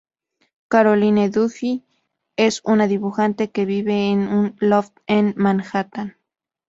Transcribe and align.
Caroline 0.67 1.29
Duffy 1.29 1.85
es 2.35 2.61
una 2.63 2.87
dibujante 2.87 3.51
que 3.51 3.65
vive 3.65 4.09
en 4.09 4.27
un 4.29 4.55
loft 4.57 4.95
en 5.05 5.35
Manhattan. 5.37 6.17